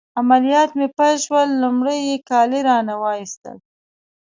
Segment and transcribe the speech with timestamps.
[0.19, 3.57] عملیات مې پیل شول، لمړی يې کالي رانه وایستل.